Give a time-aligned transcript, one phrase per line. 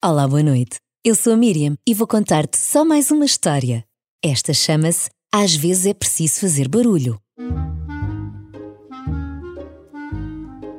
[0.00, 0.76] Olá, boa noite.
[1.04, 3.84] Eu sou a Miriam e vou contar-te só mais uma história.
[4.24, 7.18] Esta chama-se Às vezes é preciso fazer barulho.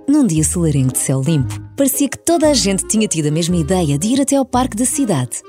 [0.07, 3.57] Num dia solarengo de céu limpo, parecia que toda a gente tinha tido a mesma
[3.57, 5.41] ideia de ir até ao parque da cidade.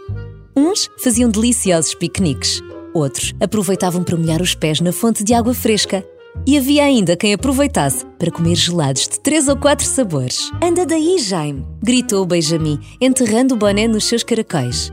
[0.57, 2.61] Uns faziam deliciosos piqueniques,
[2.93, 6.05] outros aproveitavam para molhar os pés na fonte de água fresca
[6.47, 10.51] e havia ainda quem aproveitasse para comer gelados de três ou quatro sabores.
[10.63, 11.67] Anda daí, Jaime!
[11.83, 14.93] gritou Benjamin, enterrando o boné nos seus caracóis.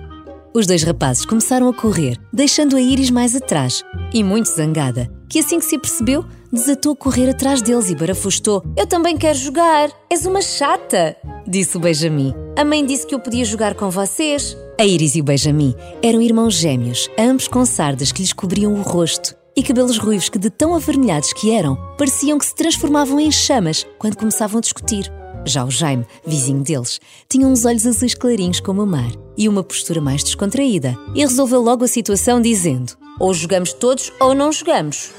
[0.53, 5.39] Os dois rapazes começaram a correr, deixando a Iris mais atrás, e muito zangada, que
[5.39, 8.63] assim que se percebeu, desatou a correr atrás deles e barafustou.
[8.75, 9.91] Eu também quero jogar!
[10.09, 11.15] És uma chata!
[11.47, 12.33] disse o Benjamin.
[12.57, 14.57] A mãe disse que eu podia jogar com vocês.
[14.79, 18.81] A Iris e o Benjamin eram irmãos gêmeos, ambos com sardas que lhes cobriam o
[18.81, 23.31] rosto e cabelos ruivos que, de tão avermelhados que eram, pareciam que se transformavam em
[23.31, 25.11] chamas quando começavam a discutir.
[25.47, 29.63] Já o Jaime, vizinho deles, tinha uns olhos azuis clarinhos como o mar e uma
[29.63, 35.09] postura mais descontraída, e resolveu logo a situação dizendo: Ou jogamos todos ou não jogamos.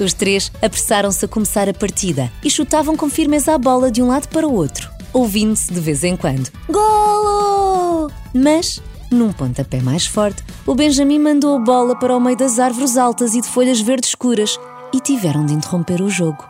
[0.00, 4.08] Os três apressaram-se a começar a partida e chutavam com firmeza a bola de um
[4.08, 8.10] lado para o outro, ouvindo-se de vez em quando: Golo!
[8.34, 12.96] Mas num pontapé mais forte, o Benjamin mandou a bola para o meio das árvores
[12.96, 14.58] altas e de folhas verdes escuras
[14.92, 16.44] e tiveram de interromper o jogo.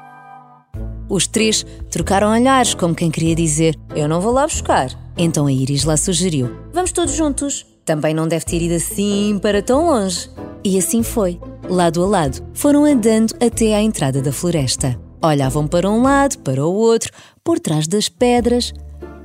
[1.08, 4.90] Os três trocaram olhares, como quem queria dizer: Eu não vou lá buscar.
[5.16, 7.66] Então a Iris lá sugeriu: Vamos todos juntos.
[7.84, 10.28] Também não deve ter ido assim para tão longe.
[10.64, 11.38] E assim foi.
[11.68, 14.98] Lado a lado, foram andando até à entrada da floresta.
[15.22, 17.12] Olhavam para um lado, para o outro,
[17.44, 18.72] por trás das pedras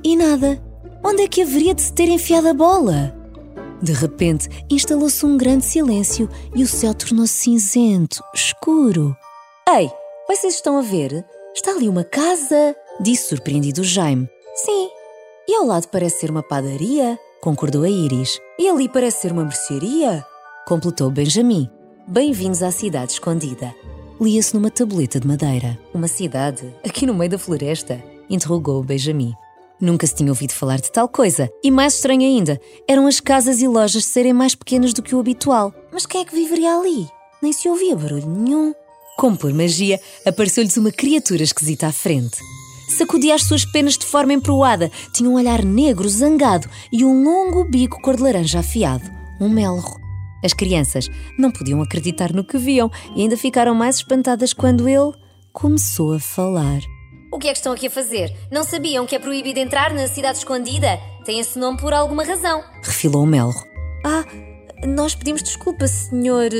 [0.04, 0.62] e nada.
[1.04, 3.21] Onde é que haveria de se ter enfiado a bola?
[3.82, 9.16] De repente, instalou-se um grande silêncio e o céu tornou-se cinzento, escuro.
[9.68, 9.90] Ei,
[10.28, 11.24] vocês estão a ver?
[11.52, 14.28] Está ali uma casa, disse surpreendido Jaime.
[14.54, 14.88] Sim.
[15.48, 18.38] E ao lado parece ser uma padaria, concordou a Iris.
[18.56, 20.24] E ali parece ser uma mercearia,
[20.64, 21.68] completou Benjamin.
[22.06, 23.74] Bem-vindos à cidade escondida.
[24.20, 25.76] Lia-se numa tableta de madeira.
[25.92, 26.72] Uma cidade?
[26.86, 28.00] Aqui no meio da floresta?
[28.30, 29.34] interrogou Benjamin.
[29.82, 31.50] Nunca se tinha ouvido falar de tal coisa.
[31.60, 35.18] E mais estranho ainda, eram as casas e lojas serem mais pequenas do que o
[35.18, 35.74] habitual.
[35.92, 37.08] Mas quem é que viveria ali?
[37.42, 38.72] Nem se ouvia barulho nenhum.
[39.18, 42.38] Como por magia, apareceu-lhes uma criatura esquisita à frente.
[42.96, 47.64] Sacudia as suas penas de forma emproada, tinha um olhar negro, zangado e um longo
[47.64, 49.10] bico cor de laranja afiado,
[49.40, 50.00] um melro.
[50.44, 55.12] As crianças não podiam acreditar no que viam e ainda ficaram mais espantadas quando ele
[55.52, 56.80] começou a falar.
[57.32, 58.30] O que é que estão aqui a fazer?
[58.50, 61.00] Não sabiam que é proibido entrar na cidade escondida?
[61.24, 62.62] Tem esse nome por alguma razão.
[62.82, 63.56] Refilou o Melro.
[64.04, 64.22] Ah,
[64.86, 66.50] nós pedimos desculpa, senhor.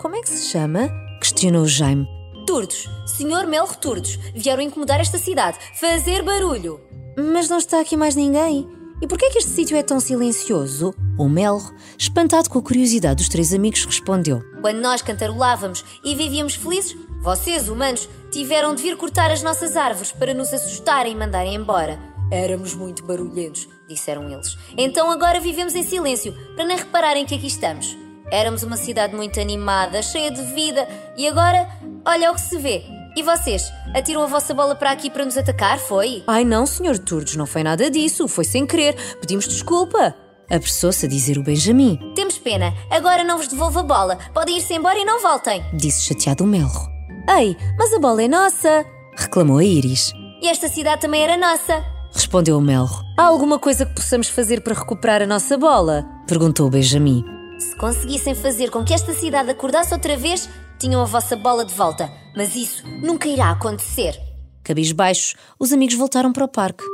[0.00, 0.88] Como é que se chama?
[1.20, 2.08] Questionou Jaime.
[2.46, 6.80] Turdos, senhor Melro Turdos, vieram incomodar esta cidade, fazer barulho.
[7.14, 8.66] Mas não está aqui mais ninguém.
[9.02, 10.94] E por que é que este sítio é tão silencioso?
[11.18, 16.54] O Melro, espantado com a curiosidade dos três amigos, respondeu: Quando nós cantarolávamos e vivíamos
[16.54, 21.54] felizes, vocês, humanos, tiveram de vir cortar as nossas árvores para nos assustarem e mandarem
[21.54, 21.98] embora.
[22.32, 24.58] Éramos muito barulhentos, disseram eles.
[24.76, 27.96] Então agora vivemos em silêncio, para nem repararem que aqui estamos.
[28.30, 31.68] Éramos uma cidade muito animada, cheia de vida, e agora,
[32.04, 32.82] olha o que se vê.
[33.14, 36.24] E vocês, atiram a vossa bola para aqui para nos atacar, foi?
[36.26, 38.96] Ai não, senhor Turdos, não foi nada disso, foi sem querer.
[39.20, 40.14] Pedimos desculpa.
[40.50, 41.98] Apressou-se a dizer o Benjamin.
[42.16, 44.18] Temos pena, agora não vos devolvo a bola.
[44.34, 45.62] Podem ir-se embora e não voltem.
[45.74, 46.91] Disse chateado o Melro.
[47.28, 48.84] Ei, mas a bola é nossa!
[49.16, 50.12] reclamou a Iris.
[50.42, 51.84] E esta cidade também era nossa!
[52.12, 53.02] respondeu o Melro.
[53.16, 56.04] Há alguma coisa que possamos fazer para recuperar a nossa bola?
[56.26, 57.24] perguntou Benjamin.
[57.58, 61.72] Se conseguissem fazer com que esta cidade acordasse outra vez, tinham a vossa bola de
[61.72, 62.10] volta.
[62.36, 64.18] Mas isso nunca irá acontecer.
[64.64, 66.84] Cabisbaixos, os amigos voltaram para o parque.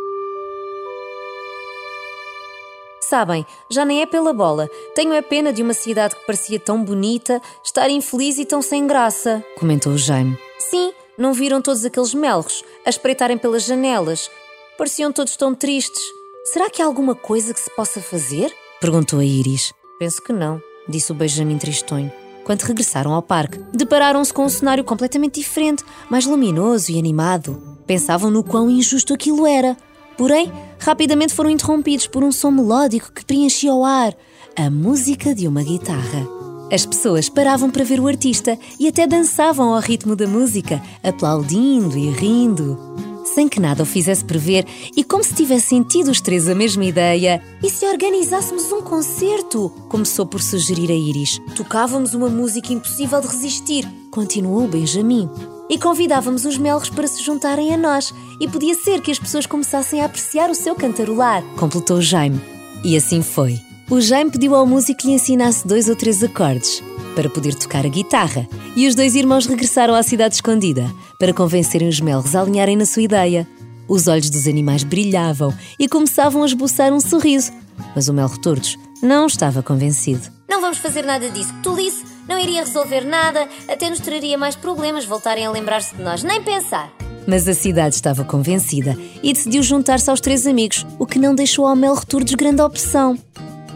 [3.08, 4.69] Sabem, já nem é pela bola.
[4.94, 8.86] Tenho a pena de uma cidade que parecia tão bonita estar infeliz e tão sem
[8.86, 10.38] graça, comentou o Jaime.
[10.58, 14.30] Sim, não viram todos aqueles melros a espreitarem pelas janelas?
[14.76, 16.02] Pareciam todos tão tristes.
[16.44, 18.54] Será que há alguma coisa que se possa fazer?
[18.78, 19.72] perguntou a Iris.
[19.99, 22.12] Penso que não, disse o Benjamin tristonho.
[22.44, 27.58] Quando regressaram ao parque, depararam-se com um cenário completamente diferente, mais luminoso e animado.
[27.87, 29.78] Pensavam no quão injusto aquilo era.
[30.19, 34.15] Porém, rapidamente foram interrompidos por um som melódico que preenchia o ar
[34.59, 36.26] a música de uma guitarra.
[36.73, 41.97] As pessoas paravam para ver o artista e até dançavam ao ritmo da música, aplaudindo
[41.97, 42.76] e rindo.
[43.25, 44.67] Sem que nada o fizesse prever
[44.97, 47.41] e como se tivessem tido os três a mesma ideia.
[47.62, 49.71] E se organizássemos um concerto?
[49.88, 51.41] Começou por sugerir a Iris.
[51.55, 55.31] Tocávamos uma música impossível de resistir, continuou Benjamin
[55.69, 58.12] e convidávamos os melros para se juntarem a nós.
[58.41, 62.41] E podia ser que as pessoas começassem a apreciar o seu cantarolar, completou Jaime.
[62.85, 63.61] E assim foi.
[63.91, 66.82] O Jaime pediu ao músico que lhe ensinasse dois ou três acordes
[67.15, 70.88] para poder tocar a guitarra, e os dois irmãos regressaram à cidade escondida
[71.19, 73.44] para convencerem os melros a alinharem na sua ideia.
[73.88, 77.50] Os olhos dos animais brilhavam e começavam a esboçar um sorriso,
[77.97, 80.29] mas o Melro Tordos não estava convencido.
[80.49, 81.53] Não vamos fazer nada disso.
[81.62, 86.22] Tolice não iria resolver nada, até nos traria mais problemas voltarem a lembrar-se de nós,
[86.22, 86.92] nem pensar.
[87.26, 91.66] Mas a cidade estava convencida e decidiu juntar-se aos três amigos, o que não deixou
[91.66, 93.19] ao Melro Tordos grande opção.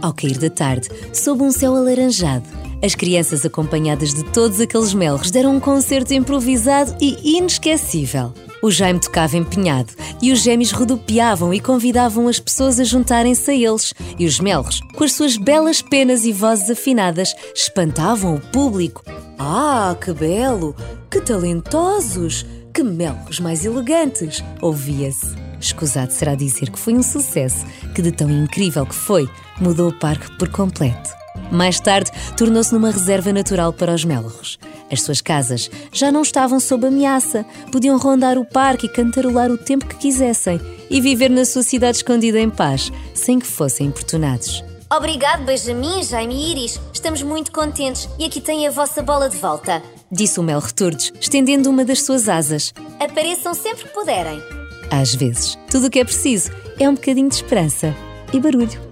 [0.01, 2.45] Ao cair da tarde, sob um céu alaranjado,
[2.83, 8.35] as crianças, acompanhadas de todos aqueles melros, deram um concerto improvisado e inesquecível.
[8.63, 9.93] O Jaime tocava empenhado
[10.23, 13.93] e os gêmeos rodopiavam e convidavam as pessoas a juntarem-se a eles.
[14.17, 19.03] E os melros, com as suas belas penas e vozes afinadas, espantavam o público.
[19.37, 20.77] Ah, que belo!
[21.11, 22.47] Que talentosos!
[22.73, 24.45] Que melros mais elegantes!
[24.61, 25.35] Ouvia-se.
[25.61, 29.29] Escusado será dizer que foi um sucesso, que de tão incrível que foi,
[29.61, 31.22] mudou o parque por completo.
[31.53, 34.59] Mais tarde, tornou-se numa reserva natural para os melros.
[34.91, 39.59] As suas casas já não estavam sob ameaça, podiam rondar o parque e cantarolar o
[39.59, 40.59] tempo que quisessem
[40.89, 44.65] e viver na sua cidade escondida em paz, sem que fossem importunados.
[44.91, 46.81] Obrigado, Benjamin, Jaime e Iris.
[46.93, 49.83] Estamos muito contentes e aqui tem a vossa bola de volta.
[50.11, 52.73] Disse o Mel Returdes, estendendo uma das suas asas.
[52.99, 54.43] Apareçam sempre que puderem.
[54.91, 57.95] Às vezes, tudo o que é preciso é um bocadinho de esperança
[58.33, 58.92] e barulho.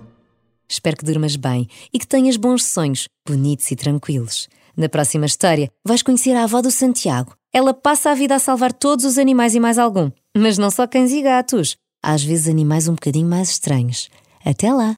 [0.70, 4.48] Espero que durmas bem e que tenhas bons sonhos, bonitos e tranquilos.
[4.76, 7.34] Na próxima história, vais conhecer a avó do Santiago.
[7.52, 10.12] Ela passa a vida a salvar todos os animais e mais algum.
[10.36, 11.76] Mas não só cães e gatos.
[12.00, 14.08] Às vezes animais um bocadinho mais estranhos.
[14.44, 14.96] Até lá!